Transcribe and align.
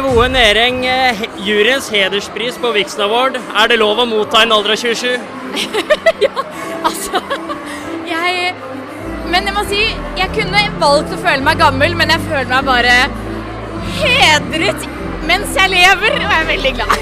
Voe 0.00 0.28
Næreng, 0.32 0.84
eh, 0.86 1.18
juryens 1.44 1.88
hederspris 1.92 2.56
på 2.60 2.70
Vixen 2.72 3.02
Award. 3.04 3.36
Er 3.36 3.68
det 3.68 3.76
lov 3.80 3.98
å 4.00 4.06
motta 4.08 4.42
en 4.42 4.52
alder 4.56 4.72
av 4.72 4.80
27? 4.80 5.18
Altså, 6.88 7.20
jeg 8.08 8.54
Men 9.30 9.46
jeg 9.46 9.54
må 9.54 9.64
si, 9.68 9.82
jeg 10.18 10.32
kunne 10.34 10.62
valgt 10.80 11.12
å 11.14 11.18
føle 11.20 11.44
meg 11.44 11.60
gammel, 11.60 11.94
men 11.94 12.10
jeg 12.10 12.24
føler 12.24 12.48
meg 12.50 12.64
bare 12.66 12.94
hedret 14.00 14.88
mens 15.28 15.52
jeg 15.54 15.70
lever, 15.70 16.16
og 16.16 16.24
jeg 16.24 16.40
er 16.40 16.48
veldig 16.48 16.72
glad. 16.78 16.96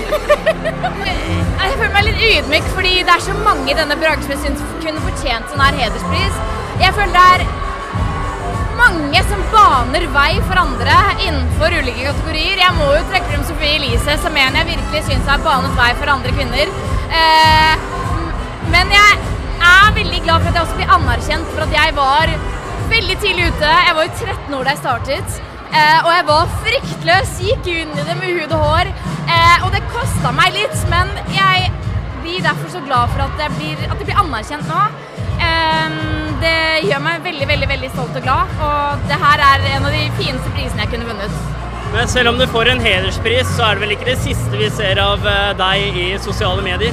Jeg 1.58 1.76
føler 1.78 1.92
meg 1.94 2.04
litt 2.06 2.20
ydmyk, 2.26 2.66
fordi 2.74 2.92
det 3.06 3.12
er 3.14 3.22
så 3.22 3.34
mange 3.44 3.70
i 3.70 3.76
denne 3.78 3.96
bransjen 4.00 4.40
som 4.42 4.56
kunne 4.82 5.02
fortjent 5.04 5.50
sånn 5.50 5.62
her 5.62 5.78
hederspris. 5.78 6.38
Jeg 6.82 6.94
føler 6.96 7.14
det 7.14 7.24
er 7.36 7.44
baner 9.78 10.06
vei 10.10 10.40
for 10.48 10.58
andre 10.58 10.94
innenfor 11.22 11.74
ulike 11.78 12.08
kategorier. 12.08 12.58
Jeg 12.58 12.74
må 12.74 12.88
jo 12.96 13.02
trekke 13.10 13.28
frem 13.30 13.44
Sofie 13.46 13.76
Elise, 13.76 14.16
som 14.24 14.34
en 14.40 14.56
jeg 14.58 14.66
virkelig 14.72 15.02
syns 15.06 15.30
har 15.30 15.44
banet 15.44 15.76
vei 15.78 15.90
for 16.00 16.10
andre 16.10 16.32
kvinner. 16.34 16.72
Eh, 17.18 17.84
men 18.72 18.90
jeg 18.96 19.20
er 19.68 19.94
veldig 20.00 20.20
glad 20.24 20.42
for 20.42 20.50
at 20.50 20.58
jeg 20.58 20.64
også 20.64 20.80
blir 20.80 20.94
anerkjent 20.96 21.52
for 21.52 21.66
at 21.66 21.76
jeg 21.76 21.94
var 22.00 22.34
veldig 22.90 23.18
tidlig 23.22 23.52
ute. 23.52 23.70
Jeg 23.86 23.96
var 24.00 24.08
jo 24.08 24.18
13 24.26 24.58
år 24.58 24.66
da 24.66 24.74
jeg 24.74 24.82
startet. 24.82 25.40
Eh, 25.68 25.98
og 26.02 26.12
jeg 26.16 26.28
var 26.32 26.54
fryktløs, 26.66 27.34
gikk 27.46 27.72
inn 27.76 27.94
i 27.94 28.10
det 28.10 28.18
med 28.18 28.34
hud 28.34 28.58
og 28.58 28.64
hår. 28.66 28.94
Eh, 29.30 29.56
og 29.62 29.74
det 29.76 29.86
kosta 29.94 30.34
meg 30.34 30.58
litt, 30.58 30.78
men 30.90 31.12
jeg 31.36 31.70
blir 32.24 32.42
derfor 32.48 32.74
så 32.74 32.82
glad 32.88 33.14
for 33.14 33.28
at 33.28 33.58
blir, 33.60 33.86
at 33.86 33.94
det 33.94 34.10
blir 34.10 34.24
anerkjent 34.26 34.66
nå. 34.74 34.86
Eh, 35.38 36.17
det 36.42 36.56
gjør 36.86 37.02
meg 37.04 37.22
veldig, 37.26 37.46
veldig 37.50 37.68
veldig 37.70 37.90
stolt 37.94 38.16
og 38.18 38.24
glad. 38.24 38.56
Og 38.64 39.06
det 39.10 39.18
her 39.22 39.44
er 39.50 39.68
en 39.74 39.88
av 39.88 39.94
de 39.94 40.04
fineste 40.18 40.52
prisene 40.54 40.84
jeg 40.84 40.92
kunne 40.94 41.08
vunnet. 41.08 41.38
Men 41.92 42.10
selv 42.10 42.32
om 42.32 42.40
du 42.40 42.44
får 42.52 42.68
en 42.72 42.82
hederspris, 42.84 43.48
så 43.56 43.70
er 43.70 43.78
det 43.78 43.86
vel 43.86 43.94
ikke 43.96 44.10
det 44.10 44.18
siste 44.20 44.60
vi 44.60 44.68
ser 44.72 45.00
av 45.00 45.24
eh, 45.26 45.54
deg 45.56 46.00
i 46.02 46.08
sosiale 46.20 46.64
medier? 46.64 46.92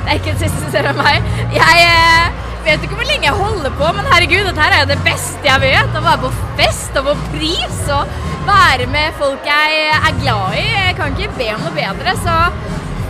Det 0.00 0.14
er 0.14 0.20
ikke 0.20 0.32
det 0.32 0.46
siste 0.46 0.64
du 0.64 0.72
ser 0.72 0.88
av 0.88 0.96
meg. 0.96 1.28
Jeg 1.52 1.84
eh, 1.84 2.40
vet 2.64 2.86
ikke 2.86 2.96
hvor 2.96 3.08
lenge 3.10 3.28
jeg 3.28 3.36
holder 3.36 3.76
på, 3.76 3.92
men 3.98 4.08
herregud, 4.14 4.48
dette 4.48 4.64
her 4.64 4.76
er 4.76 4.82
jo 4.86 4.90
det 4.94 4.98
beste 5.04 5.50
jeg 5.50 5.64
vet. 5.66 5.92
Å 5.92 6.04
være 6.08 6.24
på 6.24 6.32
fest 6.62 7.00
og 7.00 7.10
på 7.10 7.16
pris 7.36 7.80
og 7.92 8.18
være 8.48 8.88
med 8.90 9.16
folk 9.20 9.46
jeg 9.48 9.86
er 10.00 10.20
glad 10.22 10.58
i. 10.58 10.66
Jeg 10.72 10.98
kan 10.98 11.16
ikke 11.16 11.36
be 11.36 11.52
om 11.58 11.66
noe 11.68 11.76
bedre. 11.76 12.16
Så 12.24 12.38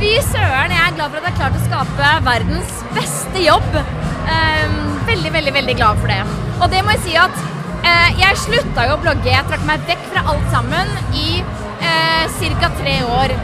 fy 0.02 0.16
søren, 0.32 0.74
jeg 0.74 0.82
er 0.82 0.96
glad 0.98 1.14
for 1.14 1.20
at 1.20 1.28
jeg 1.28 1.30
har 1.30 1.40
klart 1.44 1.60
å 1.60 1.66
skape 1.68 2.14
verdens 2.26 2.80
beste 2.96 3.46
jobb. 3.46 3.84
Veldig, 5.70 5.82
glad 5.84 6.00
for 6.02 6.10
det. 6.10 6.22
Og 6.58 6.70
det 6.72 6.80
må 6.82 6.94
jeg 6.96 7.02
si 7.04 7.12
at 7.14 7.36
eh, 7.86 8.16
jeg 8.18 8.38
slutta 8.42 8.88
jo 8.88 8.96
å 8.96 9.02
blogge. 9.04 9.30
Jeg 9.30 9.46
trakk 9.46 9.62
meg 9.68 9.84
vekk 9.86 10.00
fra 10.10 10.24
alt 10.32 10.48
sammen 10.50 10.88
i 11.14 11.44
eh, 11.86 12.40
ca. 12.58 12.70
tre 12.80 12.94
år. 13.06 13.34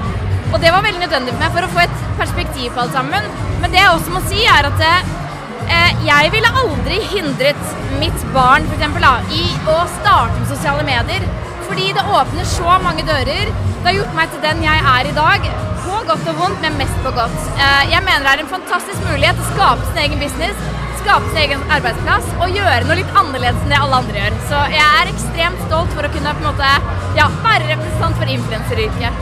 Og 0.50 0.56
det 0.58 0.72
var 0.74 0.82
veldig 0.82 1.04
nødvendig 1.04 1.36
for 1.36 1.44
meg 1.44 1.54
for 1.54 1.66
å 1.66 1.70
få 1.76 1.84
et 1.84 2.00
perspektiv 2.18 2.72
på 2.74 2.82
alt 2.82 2.96
sammen. 2.96 3.28
Men 3.62 3.70
det 3.70 3.78
jeg 3.78 3.92
også 3.92 4.14
må 4.16 4.22
si, 4.26 4.42
er 4.42 4.66
at 4.66 4.82
eh, 4.88 6.02
jeg 6.08 6.32
ville 6.34 6.50
aldri 6.64 6.98
hindret 7.12 7.62
mitt 8.00 8.24
barn 8.34 8.66
for 8.66 8.74
eksempel, 8.74 9.06
da, 9.06 9.20
i 9.30 9.44
å 9.70 9.76
starte 10.00 10.40
med 10.40 10.50
sosiale 10.50 10.82
medier. 10.88 11.28
Fordi 11.68 11.92
det 11.94 12.08
åpner 12.10 12.48
så 12.56 12.80
mange 12.82 13.06
dører. 13.06 13.52
Det 13.52 13.86
har 13.86 14.00
gjort 14.00 14.18
meg 14.18 14.34
til 14.34 14.42
den 14.48 14.66
jeg 14.66 14.82
er 14.96 15.12
i 15.12 15.14
dag. 15.14 15.46
På 15.86 16.02
godt 16.10 16.26
og 16.34 16.42
vondt, 16.42 16.58
men 16.66 16.74
mest 16.82 16.98
på 17.06 17.14
godt. 17.14 17.38
Eh, 17.54 17.86
jeg 17.94 18.02
mener 18.02 18.26
det 18.26 18.34
er 18.34 18.42
en 18.48 18.54
fantastisk 18.56 19.06
mulighet 19.12 19.38
å 19.38 19.48
skape 19.52 19.86
sin 19.92 20.02
egen 20.08 20.26
business, 20.26 20.66
skape 21.06 21.28
sin 21.30 21.38
egen 21.44 21.60
arbeidsplass 21.70 22.30
og 22.42 22.56
gjøre 22.56 22.86
noe 22.88 22.96
litt 22.98 23.18
annerledes 23.20 23.60
enn 23.62 23.70
det 23.70 23.78
alle 23.78 24.00
andre 24.00 24.18
gjør. 24.18 24.38
Så 24.48 24.62
jeg 24.72 24.86
er 24.86 25.10
ekstremt 25.12 25.60
stolt 25.68 25.92
for 25.94 26.08
å 26.08 26.10
kunne 26.10 26.32
på 26.34 26.42
en 26.42 26.48
måte, 26.48 26.70
ja, 27.18 27.28
være 27.44 27.68
representant 27.70 28.18
for 28.18 28.32
influenseryrket. 28.34 29.20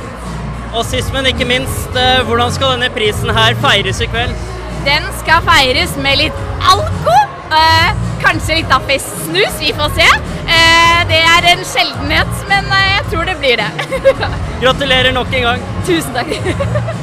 Og 0.75 0.81
sist, 0.89 1.13
men 1.15 1.29
ikke 1.29 1.47
minst, 1.47 1.93
eh, 2.01 2.23
hvordan 2.25 2.55
skal 2.57 2.75
denne 2.75 2.89
prisen 2.95 3.31
her 3.37 3.59
feires 3.61 4.01
i 4.01 4.09
kveld? 4.09 4.33
Den 4.89 5.05
skal 5.21 5.45
feires 5.45 5.93
med 6.01 6.23
litt 6.23 6.41
alko. 6.73 7.19
Eh, 7.53 7.93
kanskje 8.25 8.63
litt 8.63 8.73
Daffis-snus, 8.73 9.61
vi 9.61 9.77
får 9.77 9.95
se. 10.01 10.09
Eh, 10.57 10.99
det 11.13 11.21
er 11.21 11.53
en 11.53 11.69
sjeldenhet, 11.69 12.35
men 12.49 12.73
eh, 12.81 12.91
jeg 12.97 13.09
tror 13.13 13.29
det 13.29 13.39
blir 13.45 13.61
det. 13.61 13.71
Gratulerer 14.65 15.13
nok 15.13 15.37
en 15.37 15.51
gang. 15.51 15.73
Tusen 15.85 16.17
takk. 16.17 16.33